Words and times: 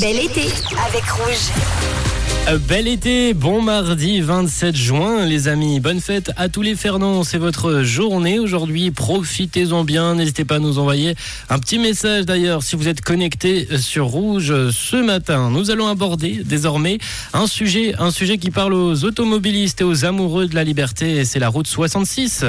Bel 0.00 0.18
été. 0.18 0.42
Avec 0.88 1.04
Rouge. 1.10 1.52
Euh, 2.48 2.58
Bel 2.58 2.86
été, 2.86 3.32
bon 3.32 3.62
mardi 3.62 4.20
27 4.20 4.76
juin 4.76 5.24
les 5.24 5.48
amis, 5.48 5.80
bonne 5.80 6.00
fête 6.00 6.30
à 6.36 6.48
tous 6.48 6.62
les 6.62 6.76
Fernands, 6.76 7.24
c'est 7.24 7.38
votre 7.38 7.82
journée 7.82 8.38
aujourd'hui, 8.38 8.90
profitez-en 8.90 9.84
bien, 9.84 10.14
n'hésitez 10.14 10.44
pas 10.44 10.56
à 10.56 10.58
nous 10.58 10.78
envoyer 10.78 11.16
un 11.48 11.58
petit 11.58 11.78
message 11.78 12.24
d'ailleurs 12.24 12.62
si 12.62 12.76
vous 12.76 12.88
êtes 12.88 13.00
connecté 13.00 13.66
sur 13.78 14.06
Rouge 14.06 14.70
ce 14.70 14.96
matin. 14.96 15.50
Nous 15.50 15.70
allons 15.70 15.88
aborder 15.88 16.42
désormais 16.44 16.98
un 17.32 17.46
sujet, 17.46 17.94
un 17.98 18.10
sujet 18.10 18.38
qui 18.38 18.50
parle 18.50 18.74
aux 18.74 19.04
automobilistes 19.04 19.80
et 19.80 19.84
aux 19.84 20.04
amoureux 20.04 20.46
de 20.46 20.54
la 20.54 20.62
liberté, 20.62 21.24
c'est 21.24 21.38
la 21.38 21.48
route 21.48 21.66
66. 21.66 22.44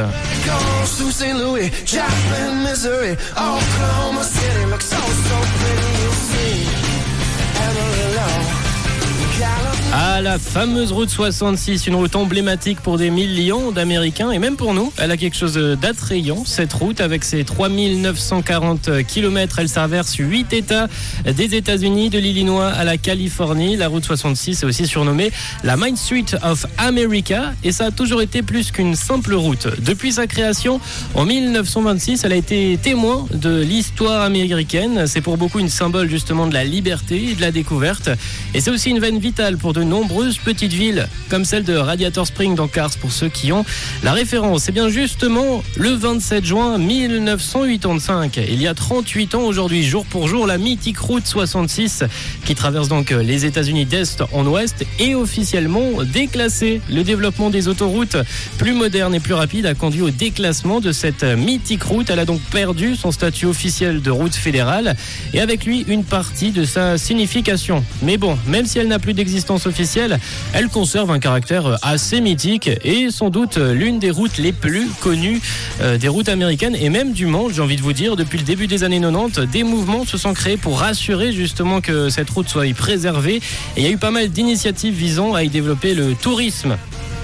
Ah 9.94 10.07
La 10.24 10.40
fameuse 10.40 10.92
route 10.92 11.12
66, 11.12 11.86
une 11.86 11.96
route 11.96 12.16
emblématique 12.16 12.82
pour 12.82 12.98
des 12.98 13.12
millions 13.12 13.72
d'Américains 13.72 14.32
et 14.32 14.40
même 14.40 14.56
pour 14.56 14.74
nous. 14.74 14.92
Elle 14.98 15.12
a 15.12 15.18
quelque 15.18 15.38
chose 15.38 15.54
d'attrayant, 15.80 16.44
cette 16.44 16.74
route, 16.74 17.02
avec 17.02 17.24
ses 17.24 17.44
3940 17.44 19.04
km. 19.04 19.60
Elle 19.60 19.72
traverse 19.72 20.16
8 20.16 20.54
États 20.54 20.88
des 21.26 21.56
États-Unis, 21.56 22.10
de 22.10 22.18
l'Illinois 22.18 22.68
à 22.68 22.84
la 22.84 22.98
Californie. 22.98 23.78
La 23.78 23.90
route 23.90 24.04
66 24.04 24.64
est 24.64 24.66
aussi 24.66 24.88
surnommée 24.88 25.32
la 25.64 25.78
Main 25.78 25.96
Street 25.96 26.26
of 26.42 26.66
America 26.80 27.54
et 27.64 27.72
ça 27.72 27.86
a 27.86 27.92
toujours 27.92 28.22
été 28.22 28.42
plus 28.42 28.72
qu'une 28.72 28.96
simple 28.96 29.36
route. 29.36 29.68
Depuis 29.80 30.14
sa 30.14 30.26
création 30.26 30.82
en 31.14 31.26
1926, 31.26 32.24
elle 32.24 32.34
a 32.34 32.38
été 32.38 32.80
témoin 32.82 33.28
de 33.32 33.62
l'histoire 33.62 34.24
américaine. 34.24 35.06
C'est 35.06 35.22
pour 35.22 35.38
beaucoup 35.38 35.60
une 35.60 35.70
symbole 35.70 36.10
justement 36.10 36.48
de 36.48 36.56
la 36.56 36.64
liberté 36.64 37.30
et 37.32 37.36
de 37.36 37.42
la 37.42 37.52
découverte. 37.52 38.10
Et 38.56 38.62
c'est 38.62 38.72
aussi 38.72 38.90
une 38.90 39.00
veine 39.00 39.20
vitale 39.20 39.58
pour 39.58 39.74
de 39.74 39.84
petites 40.44 40.74
villes, 40.74 41.08
comme 41.30 41.46
celle 41.46 41.64
de 41.64 41.76
Radiator 41.76 42.26
Spring 42.26 42.56
dans 42.56 42.68
Cars, 42.68 42.92
pour 43.02 43.12
ceux 43.12 43.30
qui 43.30 43.52
ont 43.52 43.66
la 44.04 44.14
référence. 44.14 44.64
C'est 44.64 44.72
bien 44.72 44.90
justement 44.90 45.64
le 45.76 45.90
27 45.90 46.46
juin 46.46 46.78
1985. 46.78 48.38
Il 48.38 48.62
y 48.62 48.68
a 48.68 48.74
38 48.74 49.36
ans 49.36 49.42
aujourd'hui, 49.42 49.84
jour 49.84 50.06
pour 50.06 50.28
jour, 50.28 50.48
la 50.48 50.58
mythique 50.58 51.00
route 51.00 51.26
66 51.26 52.04
qui 52.46 52.56
traverse 52.56 52.88
donc 52.88 53.12
les 53.12 53.46
États-Unis 53.46 53.86
d'Est 53.86 54.24
en 54.32 54.46
Ouest 54.46 54.86
est 55.00 55.16
officiellement 55.16 56.04
déclassée. 56.04 56.82
Le 56.90 57.04
développement 57.04 57.50
des 57.50 57.68
autoroutes 57.68 58.18
plus 58.58 58.74
modernes 58.74 59.16
et 59.16 59.20
plus 59.20 59.34
rapides 59.34 59.66
a 59.66 59.74
conduit 59.74 60.02
au 60.02 60.10
déclassement 60.10 60.80
de 60.80 60.92
cette 60.92 61.24
mythique 61.24 61.84
route. 61.84 62.10
Elle 62.10 62.20
a 62.20 62.26
donc 62.26 62.42
perdu 62.52 62.96
son 62.96 63.12
statut 63.12 63.46
officiel 63.46 64.02
de 64.02 64.12
route 64.12 64.36
fédérale 64.36 64.96
et 65.34 65.42
avec 65.42 65.66
lui 65.66 65.86
une 65.88 66.04
partie 66.04 66.52
de 66.52 66.64
sa 66.66 66.98
signification. 66.98 67.84
Mais 68.02 68.18
bon, 68.18 68.38
même 68.48 68.66
si 68.66 68.80
elle 68.80 68.88
n'a 68.88 69.00
plus 69.00 69.14
d'existence 69.14 69.68
officielle, 69.68 69.97
elle 70.54 70.70
conserve 70.70 71.12
un 71.12 71.20
caractère 71.20 71.78
assez 71.82 72.22
mythique 72.22 72.70
et 72.84 73.10
sans 73.10 73.30
doute 73.30 73.58
l'une 73.58 74.00
des 74.00 74.12
routes 74.12 74.38
les 74.38 74.52
plus 74.52 74.88
connues 75.02 75.42
euh, 75.82 75.98
des 75.98 76.08
routes 76.08 76.30
américaines 76.30 76.76
et 76.76 76.90
même 76.90 77.14
du 77.14 77.26
monde, 77.26 77.52
j'ai 77.54 77.62
envie 77.62 77.78
de 77.78 77.82
vous 77.82 77.94
dire. 77.94 78.16
Depuis 78.16 78.38
le 78.38 78.44
début 78.44 78.68
des 78.68 78.84
années 78.84 79.00
90, 79.00 79.52
des 79.52 79.64
mouvements 79.64 80.06
se 80.06 80.18
sont 80.18 80.34
créés 80.34 80.58
pour 80.58 80.80
rassurer 80.80 81.32
justement 81.32 81.82
que 81.82 82.10
cette 82.10 82.30
route 82.30 82.48
soit 82.48 82.74
préservée. 82.74 83.36
Et 83.36 83.42
il 83.78 83.84
y 83.84 83.88
a 83.88 83.92
eu 83.92 83.98
pas 83.98 84.12
mal 84.12 84.30
d'initiatives 84.30 84.94
visant 84.94 85.34
à 85.34 85.44
y 85.44 85.50
développer 85.50 85.94
le 85.94 86.14
tourisme. 86.14 86.78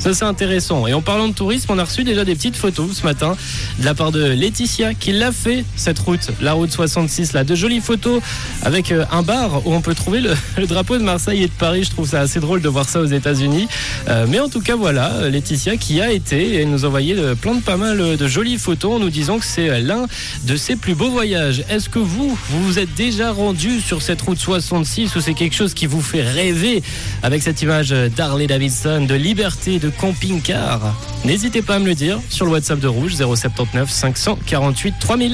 Ça 0.04 0.14
c'est 0.14 0.26
intéressant. 0.26 0.86
Et 0.86 0.94
en 0.94 1.02
parlant 1.02 1.30
de 1.30 1.34
tourisme, 1.34 1.72
on 1.72 1.80
a 1.80 1.86
reçu 1.86 2.04
déjà 2.04 2.26
des 2.26 2.36
petites 2.36 2.58
photos 2.58 2.92
ce 2.92 3.04
matin 3.06 3.38
de 3.80 3.86
la 3.86 3.94
part 3.94 4.12
de 4.12 4.22
Laetitia 4.22 4.94
qui 4.94 5.14
l'a 5.14 5.32
fait 5.32 5.64
cette 5.78 5.98
route, 5.98 6.30
la 6.42 6.52
route 6.52 6.70
66 6.70 7.32
là. 7.32 7.46
De 7.46 7.56
jolies 7.56 7.80
photos 7.80 8.22
avec 8.64 8.92
euh, 8.92 9.06
un 9.14 9.22
bar 9.22 9.66
où 9.66 9.74
on 9.74 9.80
peut 9.80 9.96
trouver 9.96 10.20
le, 10.58 10.68
drapeau 10.68 10.98
de 10.98 11.04
Marseille 11.04 11.44
et 11.44 11.48
de 11.48 11.54
Paris. 11.54 11.86
Je 11.86 11.92
trouve 11.92 12.09
ça 12.09 12.20
assez 12.20 12.42
drôle 12.42 12.62
de 12.62 12.68
voir 12.68 12.90
ça 12.90 13.00
aux 13.00 13.06
États-Unis. 13.06 13.70
Euh, 14.09 14.26
mais 14.28 14.42
en 14.42 14.50
tout 14.50 14.59
cas 14.59 14.76
voilà, 14.76 15.30
Laetitia 15.30 15.78
qui 15.78 16.02
a 16.02 16.12
été 16.12 16.59
et 16.59 16.66
nous 16.66 16.84
envoyé 16.84 17.16
euh, 17.18 17.35
plein 17.35 17.56
de 17.56 17.62
pas 17.62 17.78
mal 17.78 18.02
euh, 18.02 18.18
de 18.18 18.28
jolies 18.28 18.58
photos 18.58 18.96
en 18.96 19.00
nous 19.00 19.09
disant 19.09 19.40
que 19.40 19.46
c'est 19.46 19.80
l'un 19.80 20.08
de 20.44 20.58
ses 20.58 20.75
plus 20.75 20.96
beaux 20.96 21.12
voyages. 21.12 21.64
Est-ce 21.70 21.88
que 21.88 22.00
vous, 22.00 22.38
vous 22.50 22.64
vous 22.66 22.78
êtes 22.78 22.94
déjà 22.94 23.31
rendu 23.31 23.80
sur 23.80 24.02
cette 24.02 24.22
route 24.22 24.38
66 24.38 25.16
ou 25.16 25.22
c'est 25.22 25.34
quelque 25.34 25.56
chose 25.56 25.74
qui 25.74 25.85
vous 25.85 26.02
fait 26.02 26.24
rêver 26.24 26.84
avec 27.22 27.41
cette 27.41 27.62
image 27.62 27.91
d'Harley 27.91 28.47
Davidson, 28.47 29.06
de 29.08 29.16
liberté, 29.16 29.80
de 29.80 29.93
camping-car 30.00 30.81
N'hésitez 31.26 31.62
pas 31.62 31.76
à 31.76 31.80
me 31.80 31.86
le 31.86 31.96
dire 31.96 32.20
sur 32.30 32.46
le 32.46 32.52
WhatsApp 32.52 32.80
de 32.80 32.88
Rouge 32.88 33.16
079 33.16 33.90
548 33.90 34.96
3000. 35.00 35.31